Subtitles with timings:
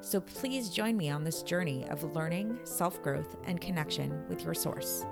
[0.00, 4.54] So please join me on this journey of learning, self growth, and connection with your
[4.54, 5.04] source.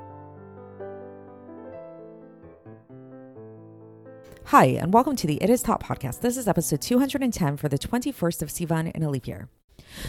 [4.46, 6.20] Hi, and welcome to the It Is Taught podcast.
[6.20, 9.48] This is episode 210 for the 21st of Sivan in a leap year.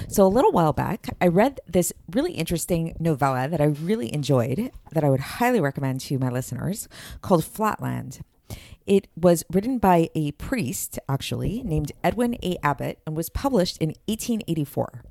[0.07, 4.71] So, a little while back, I read this really interesting novella that I really enjoyed,
[4.91, 6.87] that I would highly recommend to my listeners,
[7.21, 8.19] called Flatland.
[8.85, 12.57] It was written by a priest, actually, named Edwin A.
[12.63, 15.03] Abbott, and was published in 1884.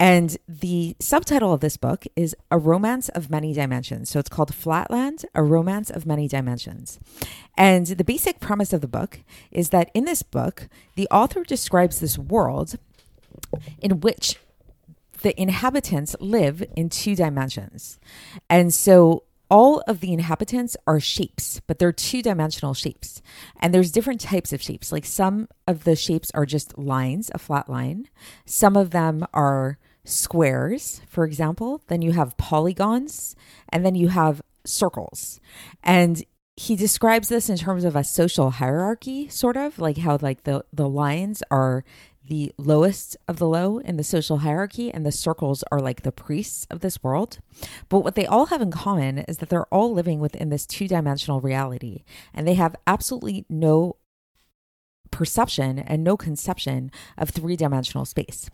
[0.00, 4.10] And the subtitle of this book is A Romance of Many Dimensions.
[4.10, 6.98] So it's called Flatland, A Romance of Many Dimensions.
[7.56, 9.20] And the basic premise of the book
[9.52, 12.78] is that in this book, the author describes this world
[13.80, 14.38] in which
[15.22, 18.00] the inhabitants live in two dimensions.
[18.50, 23.20] And so all of the inhabitants are shapes, but they're two dimensional shapes.
[23.60, 24.90] And there's different types of shapes.
[24.90, 28.08] Like some of the shapes are just lines, a flat line.
[28.46, 33.36] Some of them are squares, for example, then you have polygons,
[33.68, 35.38] and then you have circles.
[35.84, 36.24] And
[36.56, 40.64] he describes this in terms of a social hierarchy, sort of like how like the,
[40.72, 41.84] the lines are
[42.28, 46.12] the lowest of the low in the social hierarchy, and the circles are like the
[46.12, 47.38] priests of this world.
[47.88, 50.88] But what they all have in common is that they're all living within this two
[50.88, 53.96] dimensional reality, and they have absolutely no
[55.10, 58.48] perception and no conception of three dimensional space.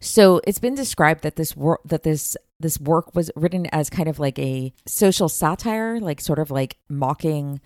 [0.00, 4.08] So it's been described that this work that this this work was written as kind
[4.08, 7.60] of like a social satire, like sort of like mocking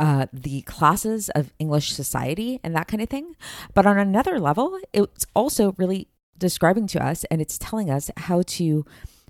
[0.00, 3.36] uh, the classes of English society and that kind of thing.
[3.74, 8.42] But on another level, it's also really describing to us and it's telling us how
[8.46, 8.86] to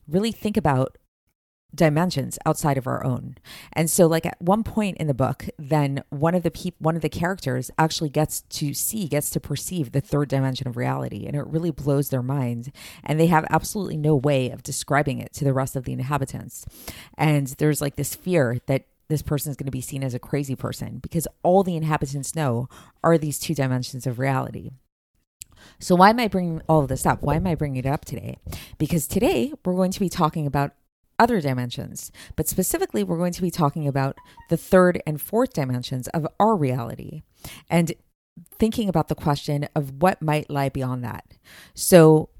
[0.06, 0.96] really think about
[1.74, 3.36] dimensions outside of our own.
[3.72, 6.94] And so like at one point in the book, then one of the people one
[6.96, 11.26] of the characters actually gets to see, gets to perceive the third dimension of reality
[11.26, 12.72] and it really blows their mind
[13.02, 16.64] and they have absolutely no way of describing it to the rest of the inhabitants.
[17.18, 20.18] And there's like this fear that this person is going to be seen as a
[20.18, 22.68] crazy person because all the inhabitants know
[23.04, 24.70] are these two dimensions of reality.
[25.78, 27.22] So, why am I bringing all of this up?
[27.22, 28.38] Why am I bringing it up today?
[28.78, 30.72] Because today we're going to be talking about
[31.18, 34.16] other dimensions, but specifically, we're going to be talking about
[34.48, 37.22] the third and fourth dimensions of our reality
[37.68, 37.92] and
[38.58, 41.34] thinking about the question of what might lie beyond that.
[41.74, 42.30] So,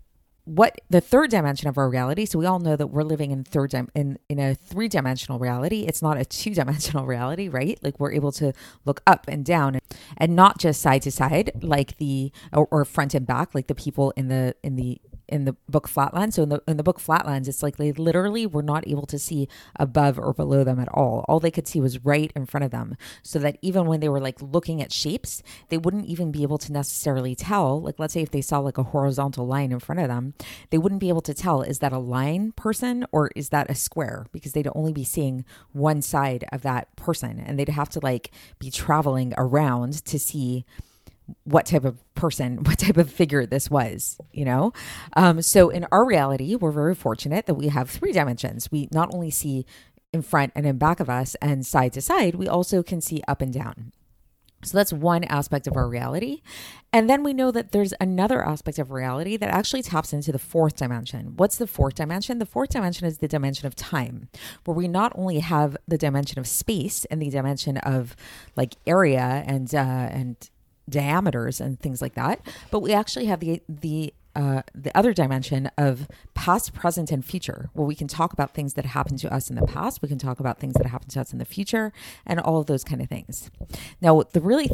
[0.51, 2.27] what the third dimension of our reality.
[2.27, 5.39] So we all know that we're living in third dim- in in a three dimensional
[5.39, 5.85] reality.
[5.87, 7.79] It's not a two dimensional reality right?
[7.83, 8.53] Like we're able to
[8.85, 9.83] look up and down and,
[10.17, 13.75] and not just side to side like the or, or front and back like the
[13.75, 15.01] people in the in the
[15.31, 16.37] in the book Flatlands.
[16.37, 19.19] So in the in the book Flatlands, it's like they literally were not able to
[19.19, 21.25] see above or below them at all.
[21.29, 22.97] All they could see was right in front of them.
[23.23, 26.59] So that even when they were like looking at shapes, they wouldn't even be able
[26.59, 27.81] to necessarily tell.
[27.81, 30.35] Like let's say if they saw like a horizontal line in front of them,
[30.71, 33.75] they wouldn't be able to tell is that a line person or is that a
[33.75, 38.01] square because they'd only be seeing one side of that person and they'd have to
[38.01, 40.65] like be traveling around to see
[41.45, 44.73] what type of person, what type of figure this was, you know?
[45.17, 48.71] Um, so in our reality, we're very fortunate that we have three dimensions.
[48.71, 49.67] We not only see
[50.13, 53.23] in front and in back of us and side to side, we also can see
[53.29, 53.93] up and down.
[54.63, 56.43] So that's one aspect of our reality.
[56.93, 60.39] And then we know that there's another aspect of reality that actually taps into the
[60.39, 61.35] fourth dimension.
[61.37, 62.39] What's the fourth dimension?
[62.39, 64.29] The fourth dimension is the dimension of time,
[64.65, 68.15] where we not only have the dimension of space and the dimension of
[68.55, 70.37] like area and uh, and
[70.91, 72.41] diameters and things like that.
[72.71, 77.69] But we actually have the the uh, the other dimension of past, present, and future,
[77.73, 80.03] where we can talk about things that happened to us in the past.
[80.03, 81.93] We can talk about things that happened to us in the future,
[82.25, 83.51] and all of those kind of things.
[84.01, 84.71] Now, the really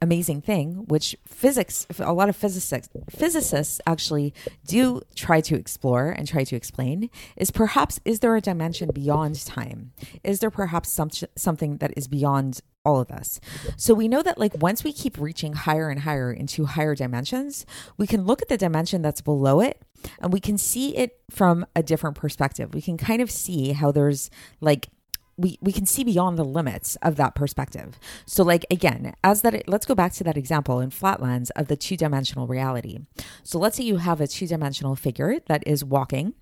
[0.00, 4.34] amazing thing, which physics, a lot of physicists, physicists actually
[4.66, 9.44] do try to explore and try to explain, is perhaps is there a dimension beyond
[9.44, 9.92] time?
[10.22, 13.40] Is there perhaps some, something that is beyond all of us.
[13.76, 17.66] So we know that like once we keep reaching higher and higher into higher dimensions,
[17.96, 19.82] we can look at the dimension that's below it
[20.20, 22.72] and we can see it from a different perspective.
[22.72, 24.88] We can kind of see how there's like
[25.36, 27.98] we we can see beyond the limits of that perspective.
[28.24, 31.76] So like again, as that let's go back to that example in flatlands of the
[31.76, 32.98] two-dimensional reality.
[33.42, 36.34] So let's say you have a two-dimensional figure that is walking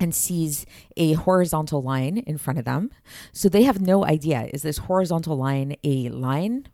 [0.00, 0.64] and sees
[0.96, 2.90] a horizontal line in front of them.
[3.32, 6.68] So they have no idea is this horizontal line a line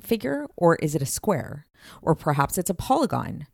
[0.00, 1.66] figure or is it a square?
[2.02, 3.46] Or perhaps it's a polygon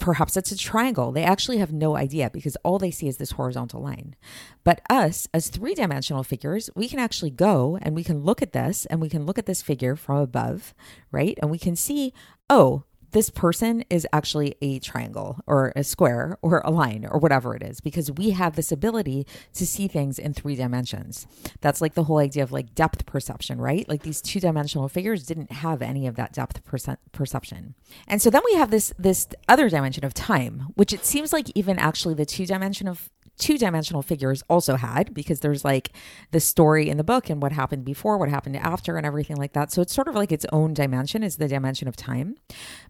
[0.00, 1.12] perhaps it's a triangle.
[1.12, 4.16] They actually have no idea because all they see is this horizontal line.
[4.64, 8.52] But us, as three dimensional figures, we can actually go and we can look at
[8.52, 10.74] this and we can look at this figure from above,
[11.12, 11.38] right?
[11.40, 12.12] And we can see,
[12.48, 17.54] oh, this person is actually a triangle or a square or a line or whatever
[17.54, 21.26] it is because we have this ability to see things in three dimensions.
[21.60, 23.88] That's like the whole idea of like depth perception, right?
[23.88, 27.74] Like these two dimensional figures didn't have any of that depth perce- perception.
[28.06, 31.50] And so then we have this this other dimension of time, which it seems like
[31.54, 33.10] even actually the two dimension of
[33.40, 35.90] two dimensional figures also had because there's like
[36.30, 39.54] the story in the book and what happened before, what happened after, and everything like
[39.54, 39.72] that.
[39.72, 42.36] So it's sort of like its own dimension, is the dimension of time.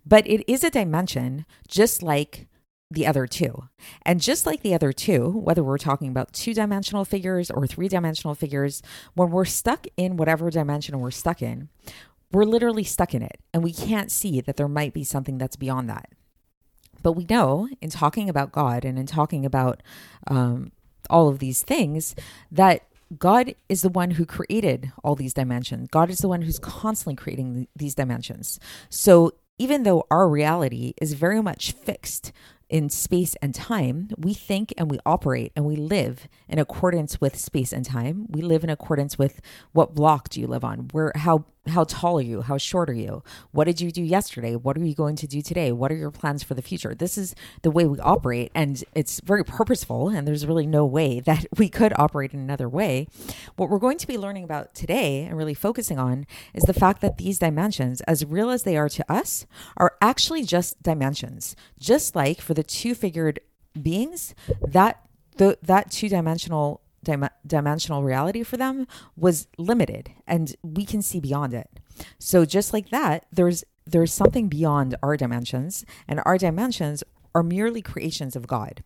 [0.05, 2.49] But it is a dimension just like
[2.91, 3.69] the other two.
[4.03, 7.89] And just like the other two, whether we're talking about two dimensional figures or three
[7.89, 8.83] dimensional figures,
[9.15, 11.69] when we're stuck in whatever dimension we're stuck in,
[12.33, 15.57] we're literally stuck in it and we can't see that there might be something that's
[15.57, 16.11] beyond that.
[17.03, 19.83] But we know in talking about God and in talking about
[20.27, 20.73] um,
[21.09, 22.15] all of these things
[22.51, 22.83] that
[23.19, 25.89] God is the one who created all these dimensions.
[25.91, 28.61] God is the one who's constantly creating these dimensions.
[28.89, 32.33] So even though our reality is very much fixed
[32.69, 37.37] in space and time, we think and we operate and we live in accordance with
[37.37, 38.27] space and time.
[38.31, 39.41] We live in accordance with
[39.73, 40.89] what block do you live on?
[40.93, 42.41] Where how how tall are you?
[42.43, 43.23] How short are you?
[43.53, 44.57] What did you do yesterday?
[44.57, 45.73] What are you going to do today?
[45.73, 46.95] What are your plans for the future?
[46.95, 51.21] This is the way we operate, and it's very purposeful, and there's really no way
[51.31, 53.09] that we could operate in another way.
[53.57, 57.01] What we're going to be learning about today and really focusing on is the fact
[57.03, 59.47] that these dimensions, as real as they are to us,
[59.77, 61.55] are actually just dimensions.
[61.79, 63.41] Just like for the two figured
[63.81, 64.35] beings,
[64.67, 65.03] that
[65.37, 68.87] the, that two dimensional dim- dimensional reality for them
[69.17, 71.69] was limited and we can see beyond it.
[72.19, 77.03] So just like that, there's there's something beyond our dimensions and our dimensions
[77.35, 78.83] are merely creations of God.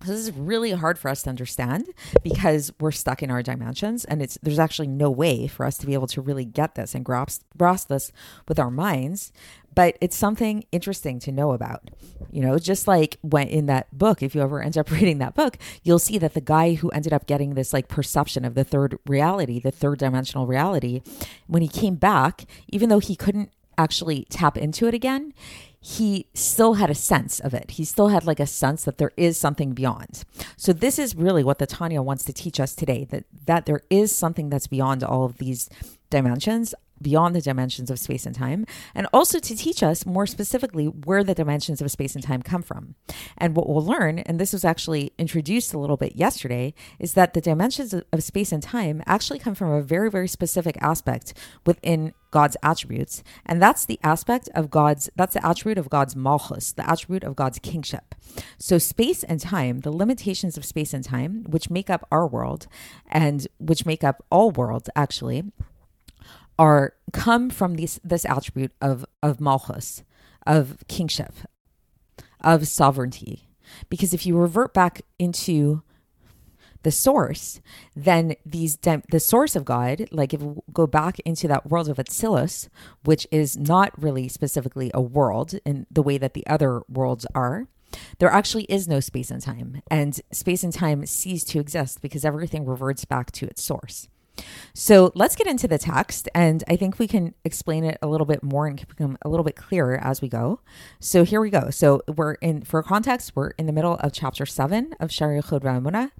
[0.00, 1.88] This is really hard for us to understand
[2.22, 5.86] because we're stuck in our dimensions and it's there's actually no way for us to
[5.86, 8.12] be able to really get this and grasp grasp this
[8.46, 9.32] with our minds
[9.78, 11.88] but it's something interesting to know about.
[12.32, 15.36] You know, just like when in that book, if you ever end up reading that
[15.36, 18.64] book, you'll see that the guy who ended up getting this like perception of the
[18.64, 21.00] third reality, the third dimensional reality,
[21.46, 25.32] when he came back, even though he couldn't actually tap into it again,
[25.78, 27.70] he still had a sense of it.
[27.70, 30.24] He still had like a sense that there is something beyond.
[30.56, 33.82] So this is really what the Tanya wants to teach us today that that there
[33.90, 35.70] is something that's beyond all of these
[36.10, 40.86] dimensions beyond the dimensions of space and time, and also to teach us more specifically
[40.86, 42.94] where the dimensions of space and time come from.
[43.36, 47.34] And what we'll learn, and this was actually introduced a little bit yesterday, is that
[47.34, 51.34] the dimensions of space and time actually come from a very, very specific aspect
[51.66, 53.22] within God's attributes.
[53.46, 57.36] And that's the aspect of God's, that's the attribute of God's malchus, the attribute of
[57.36, 58.14] God's kingship.
[58.58, 62.66] So, space and time, the limitations of space and time, which make up our world
[63.08, 65.44] and which make up all worlds actually,
[66.58, 70.02] are come from this this attribute of of malchus,
[70.46, 71.32] of kingship,
[72.40, 73.48] of sovereignty.
[73.88, 75.82] Because if you revert back into
[76.82, 77.60] the source,
[77.94, 81.98] then these the source of God, like if we go back into that world of
[81.98, 82.68] Atzilus,
[83.04, 87.66] which is not really specifically a world in the way that the other worlds are,
[88.18, 92.24] there actually is no space and time, and space and time cease to exist because
[92.24, 94.08] everything reverts back to its source.
[94.74, 98.26] So let's get into the text, and I think we can explain it a little
[98.26, 100.60] bit more and become a little bit clearer as we go.
[101.00, 101.70] So here we go.
[101.70, 105.62] So we're in, for context, we're in the middle of chapter seven of Sha'ar HaYichud
[105.62, 106.10] V'HaEmunah.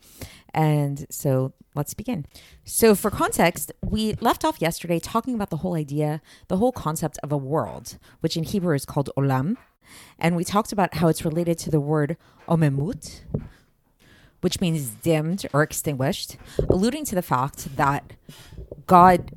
[0.54, 2.26] And so let's begin.
[2.64, 7.18] So, for context, we left off yesterday talking about the whole idea, the whole concept
[7.22, 9.56] of a world, which in Hebrew is called olam.
[10.18, 12.16] And we talked about how it's related to the word
[12.48, 13.22] omemut,
[14.40, 16.36] which means dimmed or extinguished,
[16.68, 18.12] alluding to the fact that
[18.86, 19.32] God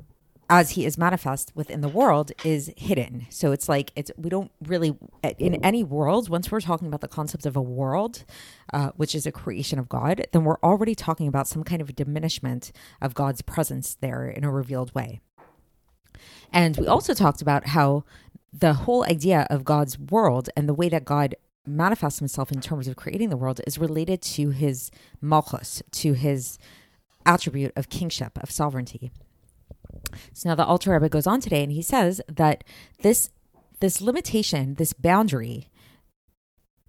[0.51, 3.25] as he is manifest within the world is hidden.
[3.29, 4.97] So it's like it's we don't really
[5.39, 6.27] in any world.
[6.27, 8.25] Once we're talking about the concept of a world,
[8.73, 11.95] uh, which is a creation of God, then we're already talking about some kind of
[11.95, 15.21] diminishment of God's presence there in a revealed way.
[16.51, 18.03] And we also talked about how
[18.51, 21.33] the whole idea of God's world and the way that God
[21.65, 24.91] manifests himself in terms of creating the world is related to his
[25.21, 26.57] malchus, to his
[27.25, 29.11] attribute of kingship, of sovereignty.
[30.33, 32.63] So now the Alter Rebbe goes on today and he says that
[33.01, 33.29] this
[33.79, 35.67] this limitation, this boundary,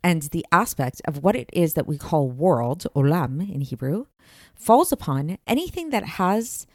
[0.05, 4.07] and the aspect of what it is that we call world, olam in Hebrew,
[4.55, 6.67] falls upon anything that has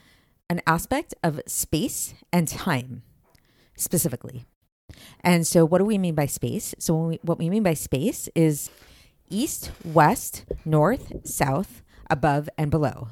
[0.50, 3.04] an aspect of space and time
[3.76, 4.46] specifically.
[5.22, 6.74] And so, what do we mean by space?
[6.80, 8.70] So, we, what we mean by space is
[9.30, 13.10] east, west, north, south, above, and below.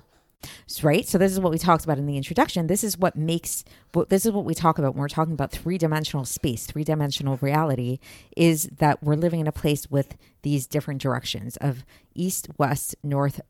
[0.84, 1.08] Right?
[1.08, 2.68] So this is what we talked about in the introduction.
[2.68, 3.64] This is what makes
[4.10, 7.98] this is what we talk about when we're talking about three-dimensional space three-dimensional reality
[8.36, 13.42] is that we're living in a place with these different directions of east west north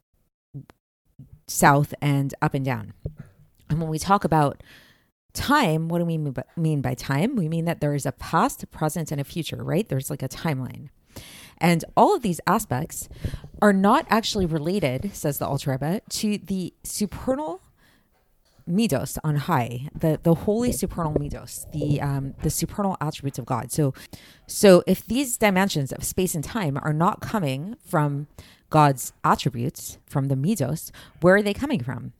[1.47, 2.93] south and up and down.
[3.69, 4.61] And when we talk about
[5.35, 6.17] time what do we
[6.57, 9.89] mean by time we mean that there is a past present and a future right
[9.89, 10.89] there's like a timeline
[11.57, 13.07] and all of these aspects
[13.61, 17.61] are not actually related, says the Alter Rebbe, to the supernal
[18.69, 23.71] midos on high, the the holy supernal midos, the um, the supernal attributes of God.
[23.71, 23.93] So,
[24.47, 28.27] so if these dimensions of space and time are not coming from
[28.69, 32.13] God's attributes, from the midos, where are they coming from?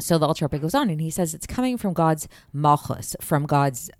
[0.00, 3.46] So the Alter Rebbe goes on and he says it's coming from God's malchus, from
[3.46, 3.90] God's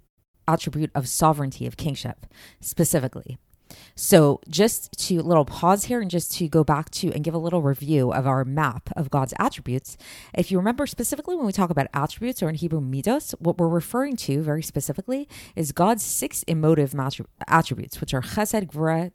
[0.46, 2.26] attribute of sovereignty, of kingship,
[2.60, 3.38] specifically.
[3.94, 7.38] So, just to little pause here and just to go back to and give a
[7.38, 9.98] little review of our map of God's attributes.
[10.34, 13.68] If you remember specifically when we talk about attributes or in Hebrew midos, what we're
[13.68, 16.94] referring to very specifically is God's six emotive
[17.46, 19.12] attributes, which are chesed, gvura,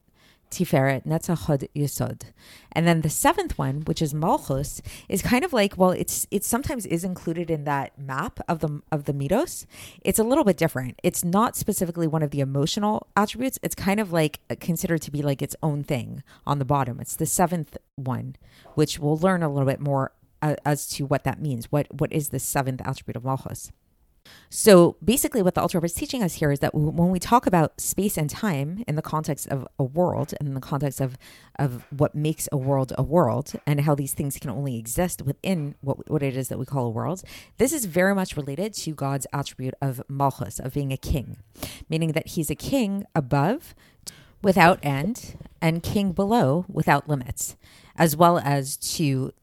[0.54, 2.24] Tiferet, Netzach Yesod.
[2.72, 6.44] And then the seventh one, which is Malchus, is kind of like, well, it's it
[6.44, 9.66] sometimes is included in that map of the of the midos.
[10.02, 11.00] It's a little bit different.
[11.04, 13.60] It's not specifically one of the emotional attributes.
[13.62, 17.00] It's kind of like considered to be like its own thing on the bottom.
[17.00, 18.36] It's the seventh one,
[18.76, 21.72] which we'll learn a little bit more uh, as to what that means.
[21.72, 23.72] What what is the seventh attribute of Malchus?
[24.50, 27.82] So basically, what the Rebbe is teaching us here is that when we talk about
[27.82, 31.18] space and time in the context of a world, and in the context of
[31.58, 35.74] of what makes a world a world, and how these things can only exist within
[35.82, 37.24] what what it is that we call a world,
[37.58, 41.38] this is very much related to God's attribute of malchus, of being a king,
[41.90, 43.74] meaning that He's a king above,
[44.44, 47.56] without end, and king below, without limits,
[47.96, 49.34] as well as to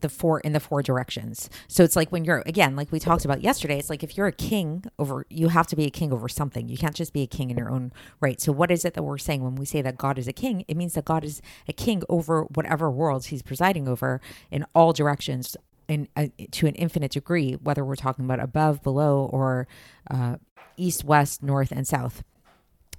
[0.00, 1.50] the four in the four directions.
[1.66, 4.26] So it's like when you're again, like we talked about yesterday, it's like if you're
[4.26, 6.68] a king over you have to be a king over something.
[6.68, 8.40] You can't just be a king in your own right.
[8.40, 10.64] So what is it that we're saying when we say that God is a king?
[10.68, 14.92] It means that God is a king over whatever worlds he's presiding over in all
[14.92, 15.56] directions
[15.88, 19.66] in uh, to an infinite degree, whether we're talking about above, below, or
[20.10, 20.36] uh,
[20.76, 22.22] east, west, north, and south.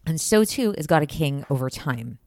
[0.05, 2.17] And so too is God a king over time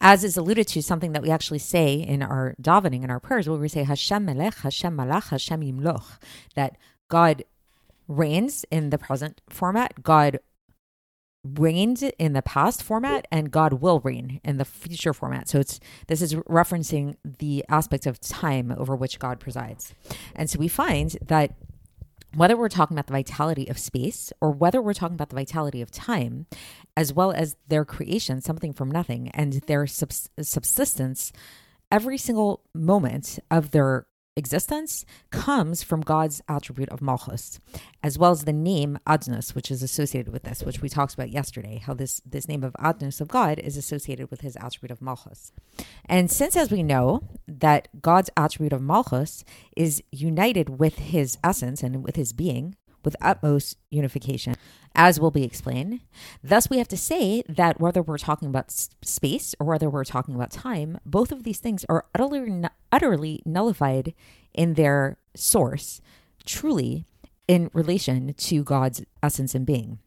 [0.00, 3.48] as is alluded to, something that we actually say in our davening, in our prayers,
[3.48, 6.18] where we say Hashem Melech, Hashem Malach, Hashem Yimloch,
[6.54, 6.76] that
[7.08, 7.44] God
[8.08, 10.40] reigns in the present format, God
[11.44, 15.48] reigned in the past format and God will reign in the future format.
[15.48, 19.94] So it's this is referencing the aspect of time over which God presides.
[20.34, 21.54] And so we find that
[22.34, 25.82] whether we're talking about the vitality of space or whether we're talking about the vitality
[25.82, 26.46] of time,
[26.96, 31.32] as well as their creation, something from nothing, and their subsistence,
[31.90, 34.06] every single moment of their
[34.40, 37.60] existence comes from God's attribute of Malchus,
[38.02, 41.30] as well as the name Adnus, which is associated with this, which we talked about
[41.30, 45.02] yesterday, how this, this name of Adnus of God is associated with his attribute of
[45.02, 45.52] Malchus.
[46.06, 49.44] And since, as we know, that God's attribute of Malchus
[49.76, 54.56] is united with his essence and with his being, with utmost unification,
[54.94, 56.00] as will be explained.
[56.42, 60.34] Thus, we have to say that whether we're talking about space or whether we're talking
[60.34, 64.14] about time, both of these things are utterly, utterly nullified
[64.52, 66.00] in their source,
[66.44, 67.06] truly
[67.46, 69.98] in relation to God's essence and being.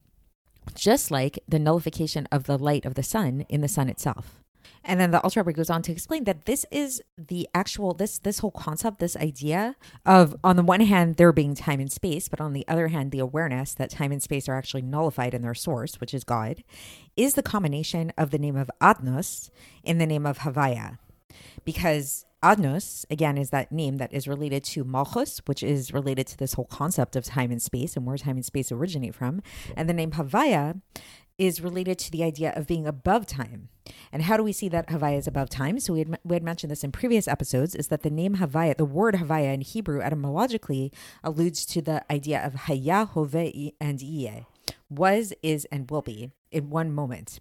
[0.75, 4.42] Just like the nullification of the light of the sun in the sun itself.
[4.83, 8.19] And then the Alter Rebbe goes on to explain that this is the actual this
[8.19, 12.27] this whole concept, this idea of on the one hand there being time and space,
[12.27, 15.41] but on the other hand the awareness that time and space are actually nullified in
[15.41, 16.63] their source, which is God,
[17.15, 19.49] is the combination of the name of Adnos
[19.83, 20.97] in the name of Havaya.
[21.65, 26.37] Because Adnos, again, is that name that is related to Malchus, which is related to
[26.37, 29.41] this whole concept of time and space and where time and space originate from.
[29.77, 30.81] And the name Havaya
[31.37, 33.69] is related to the idea of being above time.
[34.11, 35.79] And how do we see that Havaya is above time?
[35.79, 38.77] So we had, we had mentioned this in previous episodes is that the name Havaya,
[38.77, 40.91] the word Havaya in Hebrew etymologically
[41.23, 44.45] alludes to the idea of Haya, Hove, and Iye,
[44.89, 47.39] was, is, and will be in one moment.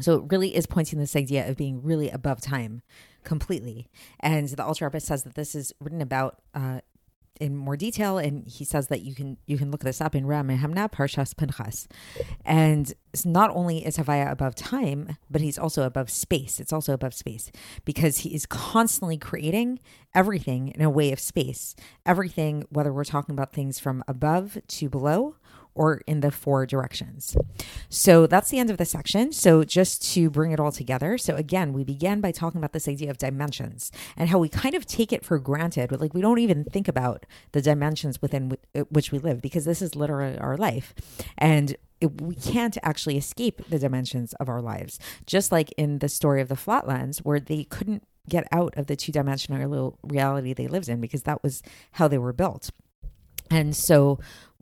[0.00, 2.82] So it really is pointing this idea of being really above time
[3.24, 3.90] completely.
[4.20, 6.80] And the Alter Rebbe says that this is written about uh,
[7.40, 10.24] in more detail, and he says that you can you can look this up in
[10.24, 11.88] Ra'aya Mehemna Parshas Pinchas.
[12.44, 12.92] And
[13.24, 16.60] not only is Havaya above time, but he's also above space.
[16.60, 17.50] It's also above space
[17.84, 19.80] because he is constantly creating
[20.14, 21.74] everything in a way of space.
[22.06, 25.36] Everything, whether we're talking about things from above to below
[25.80, 27.34] or in the four directions.
[27.88, 29.32] So that's the end of the section.
[29.32, 31.16] So just to bring it all together.
[31.16, 34.74] So again, we began by talking about this idea of dimensions and how we kind
[34.74, 35.90] of take it for granted.
[35.98, 39.80] Like we don't even think about the dimensions within uh, which we live because this
[39.80, 40.92] is literally our life.
[41.38, 44.98] And it, we can't actually escape the dimensions of our lives.
[45.24, 48.96] Just like in the story of the Flatlands, where they couldn't get out of the
[48.96, 52.70] two dimensional reality they lived in because that was how they were built.
[53.50, 54.18] And so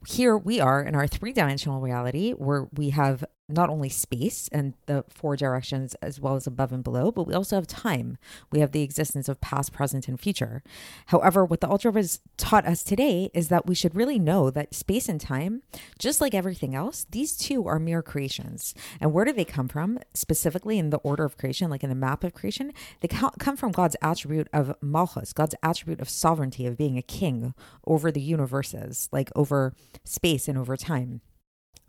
[0.06, 4.74] here we are in our three dimensional reality where we have not only space and
[4.86, 8.18] the four directions as well as above and below, but we also have time.
[8.52, 10.62] We have the existence of past, present, and future.
[11.06, 14.74] However, what the Alter has taught us today is that we should really know that
[14.74, 15.62] space and time,
[15.98, 18.74] just like everything else, these two are mere creations.
[19.00, 19.98] And where do they come from?
[20.12, 23.72] Specifically in the order of creation, like in the map of creation, they come from
[23.72, 27.54] God's attribute of malchus, God's attribute of sovereignty, of being a king
[27.86, 29.74] over the universes, like over
[30.04, 31.22] space and over time.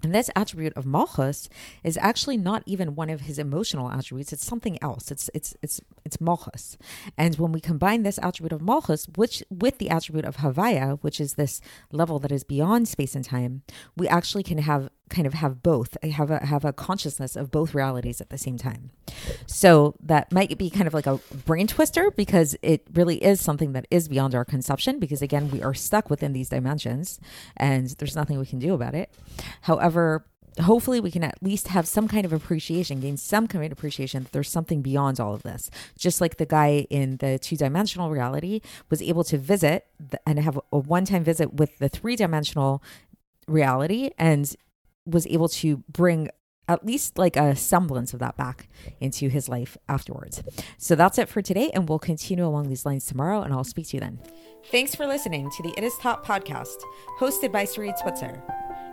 [0.02, 1.50] And this attribute of Malchus
[1.84, 4.32] is actually not even one of his emotional attributes.
[4.32, 5.12] It's something else.
[5.12, 6.78] It's it's it's it's Malchus.
[7.18, 11.20] And when we combine this attribute of Malchus, which with the attribute of Havaya, which
[11.20, 11.60] is this
[11.92, 13.64] level that is beyond space and time,
[13.98, 17.52] we actually can have kind of have both I have a have a consciousness of
[17.52, 18.92] both realities at the same time.
[19.46, 23.74] So that might be kind of like a brain twister because it really is something
[23.74, 27.20] that is beyond our conception because again we are stuck within these dimensions
[27.58, 29.14] and there's nothing we can do about it.
[29.62, 30.26] However
[30.62, 34.24] hopefully we can at least have some kind of appreciation gain some kind of appreciation
[34.24, 35.70] that there's something beyond all of this.
[35.98, 39.86] Just like the guy in the two-dimensional reality was able to visit
[40.26, 42.84] and have a one-time visit with the three-dimensional
[43.48, 44.56] reality and
[45.06, 46.30] was able to bring
[46.68, 50.44] at least like a semblance of that back into his life afterwards.
[50.78, 53.88] So that's it for today, and we'll continue along these lines tomorrow, and I'll speak
[53.88, 54.20] to you then.
[54.72, 56.78] Thanks for listening to the It Is Taught podcast,
[57.20, 58.44] hosted by Sarit Switzer.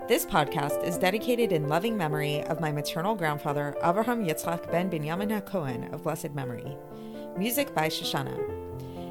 [0.09, 5.42] This podcast is dedicated in loving memory of my maternal grandfather, Avraham Yitzchak ben Binyamin
[5.42, 6.77] HaKohen of blessed memory.
[7.37, 8.86] Music by Shoshannah.